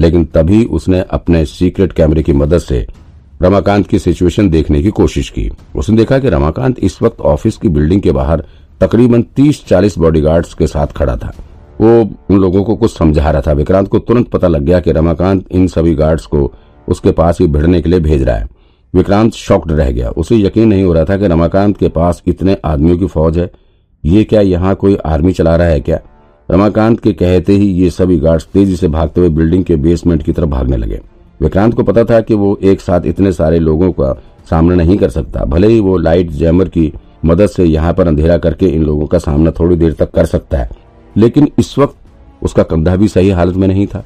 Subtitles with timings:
[0.00, 2.86] लेकिन तभी उसने अपने सीक्रेट कैमरे की मदद से
[3.42, 7.68] रमाकांत की सिचुएशन देखने की कोशिश की। उसने देखा कि रमाकांत इस वक्त ऑफ़िस की
[7.68, 8.44] बिल्डिंग के बाहर
[8.80, 11.32] तकरीबन 30-40 बॉडीगार्ड्स के साथ खड़ा था।
[11.80, 14.92] वो उन लोगों को कुछ समझा रहा था। विक्रांत को तुरंत पता लग गया कि
[14.92, 16.52] रमाकांत इन सभी गार्ड्स को
[16.88, 18.48] उसके पास ही भिड़ने के लिए भेज रहा है।
[18.94, 22.56] विक्रांत शॉक्ड रह गया। उसे यकीन नहीं हो रहा था कि रमाकांत के पास इतने
[22.64, 23.50] आदमियों की फौज है।
[24.04, 25.98] ये क्या यहाँ कोई आर्मी चला रहा है क्या?
[26.50, 30.32] रमाकांत के कहते ही ये सभी गार्ड्स तेज़ी से भागते हुए बिल्डिंग के बेसमेंट की
[30.32, 31.00] तरफ़ भागने लगे।
[31.40, 34.12] विक्रांत को पता था कि वो एक साथ इतने सारे लोगों का
[34.50, 36.92] सामना नहीं कर सकता। भले ही वो लाइट जैमर की
[37.24, 40.58] मदद से यहाँ पर अंधेरा करके इन लोगों का सामना थोड़ी देर तक कर सकता
[40.58, 40.68] है,
[41.16, 41.96] लेकिन इस वक्त
[42.42, 44.04] उसका कंधा भी सही हालत में नहीं था।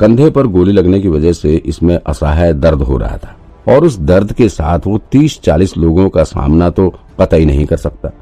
[0.00, 3.36] कंधे पर गोली लगने की वजह से इसमें असहाय दर्द हो रहा था,
[3.68, 7.66] और उस दर्द के साथ वो तीस चालीस लोगों का सामना तो पता ही नहीं
[7.66, 8.12] कर सकता।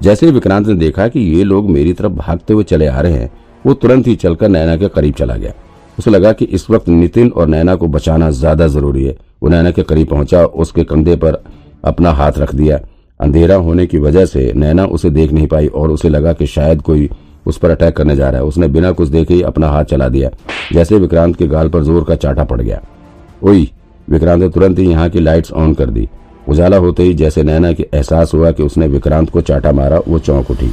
[0.00, 3.12] जैसे ही विक्रांत ने देखा कि ये लोग मेरी तरफ़ भागते हुए चले आ रहे
[3.12, 3.30] हैं,
[3.64, 5.52] वो तुरंत ही चलकर नैना के करीब चला गया।
[5.98, 9.70] उसे लगा कि इस वक्त नितिन और नैना को बचाना ज़्यादा ज़रूरी है। वो नैना
[9.70, 11.42] के करीब पहुँचा उसके कंधे पर
[11.84, 12.78] अपना हाथ रख दिया।
[13.20, 16.82] अंधेरा होने की वजह से नैना उसे देख नहीं पाई और उसे लगा कि शायद
[16.82, 17.08] कोई
[17.46, 20.08] उस पर अटैक करने जा रहा है। उसने बिना कुछ देखे ही अपना हाथ चला
[20.08, 20.30] दिया।
[20.72, 22.80] जैसे विक्रांत के गाल पर ज़ोर का चाटा पड़ गया।
[23.42, 23.70] ओई,
[24.08, 26.08] विक्रांत ने तुरंत ही यहाँ की लाइट्स ऑन कर दी।
[26.48, 30.18] उजाला होते ही जैसे नैना के एहसास हुआ कि उसने विक्रांत को चाटा मारा, वो
[30.18, 30.70] चौंक उठी।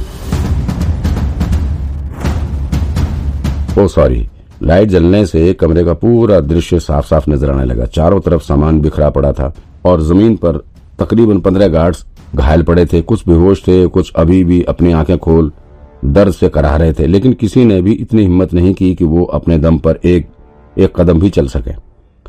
[3.82, 4.28] ओ, सॉरी।
[4.62, 8.80] लाइट जलने से कमरे का पूरा दृश्य साफ़ साफ़ नज़र आने लगा। चारों तरफ़ सामान
[8.80, 10.64] बिखरा पड़ा था और ज़मीन पर
[10.98, 15.52] तकरीबन पंद्रह गार्ड्स घायल पड़े थे। कुछ बेहोश थे, कुछ अभी भी अपनी आँखें खोल
[16.04, 19.24] दर्द से करा रहे थे। लेकिन किसी ने भी इतनी हिम्मत नहीं की कि वो
[19.24, 20.26] अपने दम पर एक
[20.78, 21.70] एक कदम भी चल सके।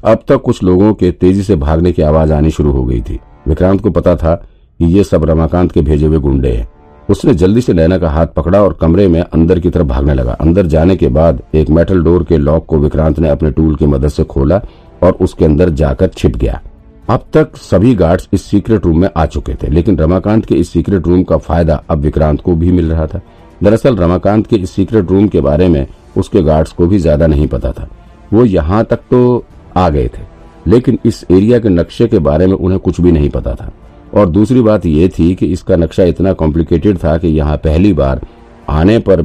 [0.04, 3.20] अब तक कुछ लोगों के तेज़ी से भागने की आवाज़ आनी शुरू हो गई थी।
[3.48, 4.36] विक्रांत को पता था
[4.80, 6.68] कि ये सब रमाकांत के भेजे हुए गुंडे हैं।
[7.10, 10.32] उसने जल्दी से नैना का हाथ पकड़ा और कमरे में अंदर की तरफ़ भागने लगा।
[10.34, 13.86] अंदर जाने के बाद एक मेटल डोर के लॉक को विक्रांत ने अपने टूल की
[13.88, 14.62] मदद से खोला
[15.02, 16.62] और उसके अंदर जाकर छिप गया।
[17.10, 20.72] अब तक सभी गार्ड्स इस सीक्रेट रूम में आ चुके थे, लेकिन रमाकांत के इस
[20.74, 23.22] सीक्रेट रूम का फ़ायदा अब विक्रांत को भी मिल रहा था।
[23.64, 25.86] दरअसल रमाकांत के इस सीक्रेट रूम के बारे में
[26.18, 27.88] उसके गार्ड्स को भी ज़्यादा नहीं पता था।
[28.34, 29.44] वो यहाँ तक तो
[29.78, 30.35] आ गए थे।
[30.68, 33.72] लेकिन इस एरिया के नक्शे के बारे में उन्हें कुछ भी नहीं पता था।
[34.14, 38.22] और दूसरी बात यह थी कि इसका नक्शा इतना कॉम्प्लिकेटेड था कि यहाँ पहली बार
[38.70, 39.22] आने पर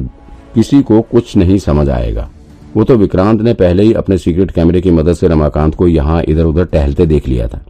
[0.55, 2.29] किसी को कुछ नहीं समझ आएगा।
[2.75, 6.21] वो तो विक्रांत ने पहले ही अपने सीक्रेट कैमरे की मदद से रमाकांत को यहाँ
[6.23, 7.65] इधर उधर टहलते देख लिया था।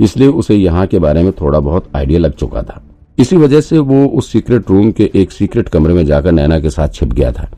[0.00, 2.82] इसलिए उसे यहाँ के बारे में थोड़ा बहुत आइडिया लग चुका था।
[3.18, 6.70] इसी वजह से वो उस सीक्रेट रूम के एक सीक्रेट कमरे में जाकर नैना के
[6.70, 7.48] साथ छिप गया था।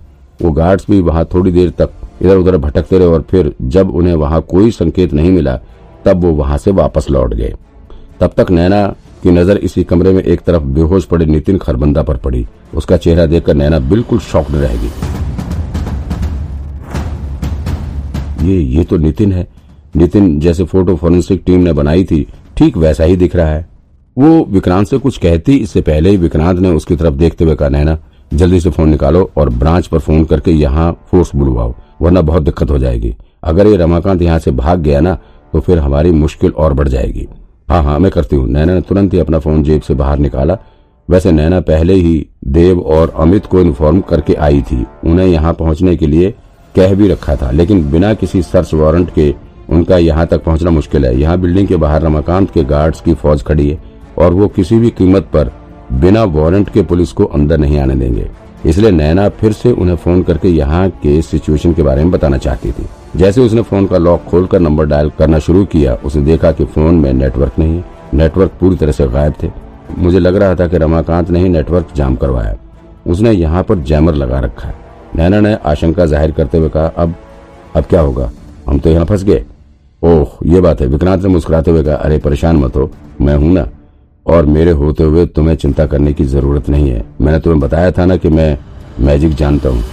[0.43, 1.91] वो गार्ड्स भी वहाँ थोड़ी देर तक
[2.23, 5.57] इधर उधर भटकते रहे और फिर जब उन्हें वहाँ कोई संकेत नहीं मिला,
[6.05, 7.55] तब वो वहाँ से वापस लौट गए।
[8.21, 8.87] तब तक नैना
[9.23, 13.27] की नज़र इसी कमरे में एक तरफ़ बेहोश पड़े नितिन खरबंदा पर पड़ी। उसका चेहरा
[13.27, 14.91] देखकर नैना बिल्कुल शॉक्ड रह गई।
[18.45, 19.47] ये ये तो नितिन है।
[19.97, 22.27] नितिन जैसे फ़ोटो फोरेंसिक टीम ने बनाई थी,
[22.57, 23.67] ठीक वैसा ही दिख रहा है।
[24.17, 27.69] वो विक्रांत से कुछ कहती, इससे पहले ही विक्रांत ने उसकी तरफ़ देखते हुए कहा,
[27.69, 27.99] नैना
[28.35, 32.71] जल्दी से फ़ोन निकालो और ब्रांच पर फ़ोन करके यहाँ फोर्स बुलवाओ, वरना बहुत दिक्कत
[32.71, 33.15] हो जाएगी।
[33.45, 35.19] अगर ये रमाकांत यहाँ से भाग गया ना
[35.53, 37.27] तो फिर हमारी मुश्किल और बढ़ जाएगी।
[37.69, 40.59] हाँ हाँ मैं करती हूँ। नैना ने तुरंत ही अपना फ़ोन जेब से बाहर निकाला।
[41.09, 45.97] वैसे नैना पहले ही देव और अमित को इन्फॉर्म करके आई थी। उन्हें यहाँ पहुँचने
[45.97, 46.35] के लिए
[46.75, 49.35] कह भी रखा था, लेकिन बिना किसी सर्च वारंट के
[49.69, 53.43] उनका यहाँ तक पहुँचना मुश्किल है। यहाँ बिल्डिंग के बाहर रमाकांत के गार्ड्स की फौज
[53.43, 53.79] खड़ी है
[54.19, 55.51] और वो किसी भी कीमत पर
[55.93, 58.31] बिना वारंट के पुलिस को अंदर नहीं आने देंगे।
[58.67, 62.73] इसलिए नैना फिर से उन्हें फ़ोन करके यहाँ के सिचुएशन के बारे में बताना चाहती
[62.73, 62.87] थी।
[63.17, 66.95] जैसे उसने फ़ोन का लॉक खोलकर नंबर डायल करना शुरू किया, उसने देखा कि फ़ोन
[66.95, 67.83] में नेटवर्क नहीं
[68.15, 69.51] नेटवर्क पूरी तरह से गायब थे।
[69.99, 72.55] मुझे लग रहा था कि रमाकांत ने ही नेटवर्क जाम करवाया।
[73.07, 74.75] उसने यहाँ पर जैमर लगा रखा है।
[75.17, 77.15] नैना ने आशंका ज़ाहिर करते हुए कहा, अब
[77.77, 78.31] अब क्या होगा?
[78.69, 79.45] हम तो यहाँ फंस गए।
[80.03, 82.91] ओह, ये बात है। विक्रांत ने मुस्कुराते हुए कहा, अरे, परेशान मत हो।
[83.21, 83.69] मैं हूँ ना।
[84.35, 88.05] और मेरे होते हुए तुम्हें चिंता करने की ज़रूरत नहीं है। मैंने तुम्हें बताया था
[88.05, 88.59] ना कि मैं
[89.01, 89.85] मैजिक जानता हूँ।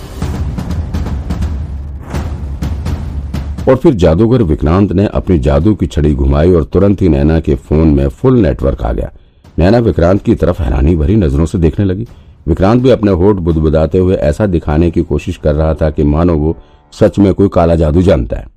[3.70, 7.56] और फिर जादूगर विक्रांत ने अपनी जादू की छड़ी घुमाई और तुरंत ही नैना के
[7.56, 9.12] फ़ोन में फुल नेटवर्क आ गया।
[9.60, 12.08] नैना विक्रांत की तरफ़ हैरानी भरी नज़रों से देखने लगी।
[12.48, 16.36] विक्रांत भी अपने होठ बुदबुदाते हुए ऐसा दिखाने की कोशिश कर रहा था कि मानो
[16.36, 16.56] वो
[16.94, 18.48] सच में कोई काला जादू जानता है।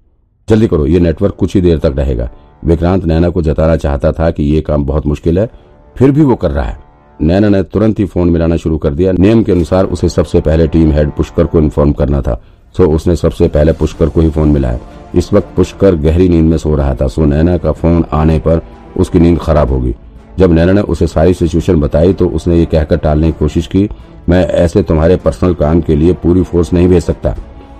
[0.48, 2.30] जल्दी करो, ये नेटवर्क कुछ ही देर तक रहेगा।
[2.64, 5.50] विक्रांत नैना को जताना चाहता था कि ये काम बहुत मुश्किल है
[5.96, 6.78] फिर भी वो कर रहा है।
[7.20, 10.66] नैना ने तुरंत ही फ़ोन मिलाना शुरू कर दिया। नियम के अनुसार उसे सबसे पहले
[10.68, 12.40] टीम हेड पुष्कर को इन्फॉर्म करना था।
[12.76, 14.78] सो उसने सबसे पहले पुष्कर को ही फ़ोन मिलाया।
[15.14, 18.62] इस वक्त पुष्कर गहरी नींद में सो रहा था। सो नैना का फ़ोन आने पर
[18.96, 19.94] उसकी नींद खराब होगी।
[20.38, 23.88] जब नैना ने उसे सारी सिचुएशन बताई तो उसने ये कहकर टालने की कोशिश की,
[24.28, 27.34] मैं ऐसे तुम्हारे पर्सनल काम के लिए पूरी फोर्स नहीं भेज सकता।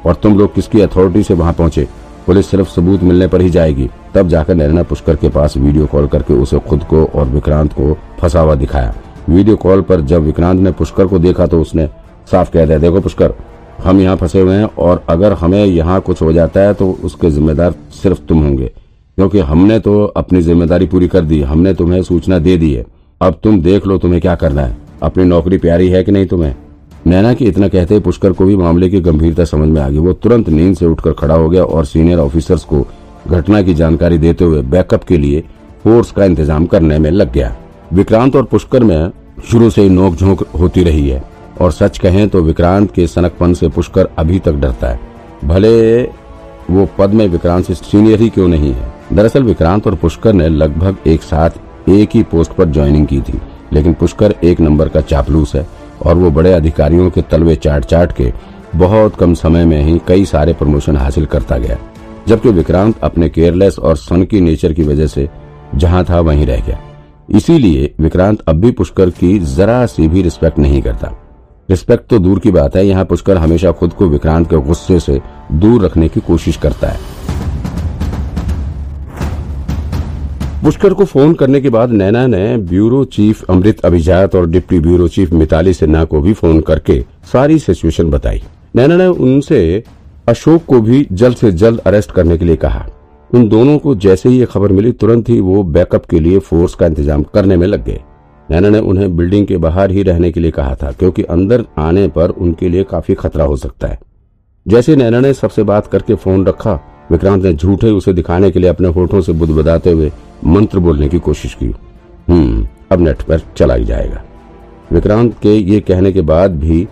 [0.06, 1.88] और तुम लोग किसकी अथॉरिटी से वहाँ पहुँचे?
[2.26, 6.06] पुलिस सिर्फ़ सबूत मिलने पर ही जाएगी। तब जाकर नैना पुष्कर के पास वीडियो कॉल
[6.09, 8.94] करके उसे खुद को और विक्रांत को फंसा हुआ दिखाया।
[9.29, 11.88] वीडियो कॉल पर जब विक्रांत ने पुष्कर को देखा तो उसने
[12.31, 13.35] साफ़ कह दिया, देखो पुष्कर,
[13.85, 17.31] हम यहाँ फंसे हुए हैं और अगर हमें यहाँ कुछ हो जाता है तो उसके
[17.31, 18.71] जिम्मेदार सिर्फ़ तुम होंगे।
[19.19, 22.85] क्योंकि हमने तो अपनी ज़िम्मेदारी पूरी कर दी, हमने तुम्हें सूचना दे दी है।
[23.21, 26.55] अब तुम देख लो तुम्हें क्या करना है। अपनी नौकरी प्यारी है कि नहीं तुम्हें?
[27.06, 29.99] नैना की इतना कहते ही, पुष्कर को भी मामले की गंभीरता समझ में आ गई।
[29.99, 32.87] वो तुरंत नींद से उठकर खड़ा हो गया और सीनियर ऑफिसर्स को
[33.29, 35.43] घटना की जानकारी देते हुए बैकअप के लिए
[35.85, 37.55] फोर्स का इंतज़ाम करने में लग गया।
[37.93, 39.11] विक्रांत और पुष्कर में
[39.51, 41.23] शुरू से ही नोकझोंक होती रही है
[41.61, 45.00] और सच कहें तो विक्रांत के सनकपन से पुष्कर अभी तक डरता है।
[45.45, 46.03] भले
[46.71, 50.49] वो पद में विक्रांत से सीनियर ही क्यों नहीं है। दरअसल विक्रांत और पुष्कर ने
[50.49, 53.41] लगभग एक साथ एक ही पोस्ट पर ज्वाइनिंग की थी,
[53.73, 55.67] लेकिन पुष्कर एक नंबर का चापलूस है।
[56.06, 58.33] और वो बड़े अधिकारियों के तलवे चाट चाट के
[58.77, 61.79] बहुत कम समय में ही कई सारे प्रमोशन हासिल करता गया,
[62.29, 65.29] जबकि विक्रांत अपने केयरलेस और सन की नेचर की वजह से
[65.75, 66.81] जहाँ था वहीं रह गया।
[67.31, 71.12] इसीलिए विक्रांत अब भी पुष्कर की जरा सी भी रिस्पेक्ट नहीं करता।
[71.69, 75.21] रिस्पेक्ट तो दूर की बात है, यहाँ पुष्कर हमेशा खुद को विक्रांत के गुस्से से
[75.53, 77.13] दूर रखने की कोशिश करता है।
[80.64, 85.08] पुष्कर को फ़ोन करने के बाद नैना ने ब्यूरो चीफ अमृत अभिजात और deputy bureau
[85.08, 86.99] chief Mitali Sinha को भी फ़ोन करके
[87.32, 88.40] सारी सिचुएशन बताई।
[88.76, 89.82] नैना ने उनसे
[90.28, 92.87] अशोक को भी जल्द से जल्द अरेस्ट करने के लिए कहा।
[93.31, 96.75] उन दोनों को जैसे ही ये खबर मिली, तुरंत ही वो बैकअप के लिए फोर्स
[96.75, 98.00] का इंतज़ाम करने में लग गए।
[98.49, 102.08] नैना ने उन्हें बिल्डिंग के बाहर ही रहने के लिए कहा था, क्योंकि अंदर आने
[102.08, 103.99] पर उनके लिए काफ़ी खतरा हो सकता है।
[104.66, 106.81] जैसे नैना ने सबसे बात करके फ़ोन रखा,
[107.11, 110.11] विक्रांत ने झूठे उसे दिखाने के लिए अपने होठों से बुदबुदाते हुए
[110.46, 111.75] मंत्र बोलने की कोशिश की।
[112.29, 114.23] हम्म अब नेट पर चला ही जाएगा।
[114.93, 116.88] विक्रांत के ये कहने के बाद भी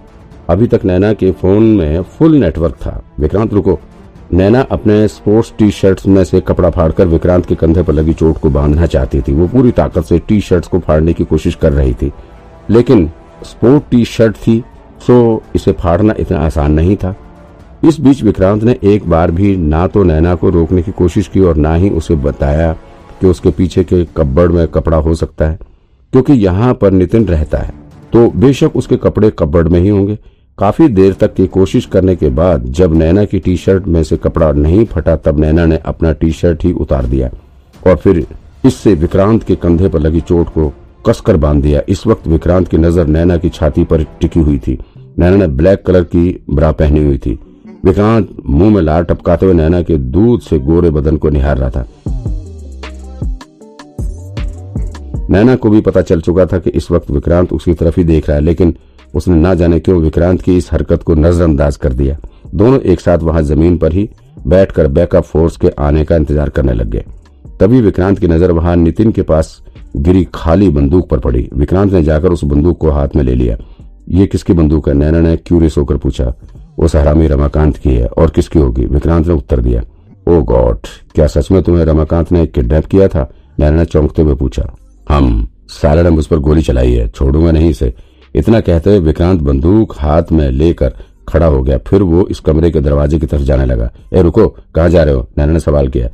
[0.50, 3.78] अभी तक नैना के फ़ोन में फुल नेटवर्क था। विक्रांत, रुको।
[4.32, 8.38] नैना अपने स्पोर्ट्स टी शर्ट्स में से कपड़ा फाड़कर विक्रांत के कंधे पर लगी चोट
[8.38, 11.72] को बांधना चाहती थी। वो पूरी ताकत से टी शर्ट्स को फाड़ने की कोशिश कर
[11.72, 12.12] रही थी।
[12.70, 13.10] लेकिन
[13.44, 14.64] स्पोर्ट टी शर्ट थी
[15.06, 17.14] सो इसे फाड़ना इतना आसान नहीं था।
[17.84, 21.40] इस बीच विक्रांत ने एक बार भी ना तो नैना को रोकने की कोशिश की
[21.40, 22.76] और ना ही उसे बताया
[23.22, 25.58] कि उसके पीछे के कब्बड़ में कपड़ा हो सकता है,
[26.12, 27.72] क्योंकि यहाँ पर नितिन रहता है।
[28.12, 30.18] तो बेशक उसके कपड़े कब्बड़ में ही होंगे।
[30.58, 34.16] काफ़ी देर तक की कोशिश करने के बाद जब नैना की टी शर्ट में से
[34.16, 37.30] कपड़ा नहीं फटा, तब नैना ने अपना टी शर्ट ही उतार दिया
[37.82, 38.26] और फिर
[38.64, 40.72] इससे विक्रांत के कंधे पर लगी चोट को
[41.06, 44.78] कसकर बाँध दिया। इस वक्त विक्रांत की नज़र नैना की छाती पर टिकी हुई थी।
[45.18, 47.38] नैना ने ब्लैक कलर की ब्रा पहनी हुई थी।
[47.84, 51.70] विक्रांत मुँह में लार टपकाते हुए नैना के दूध से गोरे बदन को निहार रहा
[51.70, 51.86] था।
[55.30, 58.28] नैना को भी पता चल चुका था कि इस वक्त विक्रांत उसकी तरफ़ ही देख
[58.28, 58.74] रहा है, लेकिन
[59.14, 62.16] उसने ना जाने क्यों विक्रांत की इस हरकत को नजरअंदाज कर दिया।
[62.54, 64.08] दोनों एक साथ वहाँ ज़मीन पर ही
[64.46, 67.04] बैठकर बैकअप फोर्स के आने का इंतज़ार करने लग गए।
[67.60, 69.60] तभी विक्रांत की नज़र वहाँ नितिन के पास
[69.96, 73.56] गिरी खाली बंदूक पर पड़ी। विक्रांत ने जाकर उस बंदूक को हाथ में ले लिया।
[74.10, 74.94] ये किसकी बंदूक है?
[74.94, 76.32] नैना ने क्यूरियस होकर पूछा।
[76.78, 78.86] वो सहरामी रमाकांत की है, और किसकी होगी?
[78.86, 79.82] विक्रांत ने उत्तर दिया।
[80.28, 83.30] ओ गॉड, क्या सच में तुम्हें रमाकांत ने किडनैप किया था?
[83.60, 84.62] नैना ने चौंकते हुए पूछा।
[85.12, 87.94] हम साले ने मुझ पर गोली चलाई है, छोड़ूँगा नहीं इसे।
[88.34, 90.94] इतना कहते हुए विक्रांत बंदूक हाथ में लेकर
[91.28, 94.48] खड़ा हो गया। फिर वो इस कमरे के दरवाजे की तरफ़ जाने लगा। ए, रुको,
[94.48, 95.28] कहाँ जा रहे हो?
[95.38, 96.08] नैना ने सवाल किया।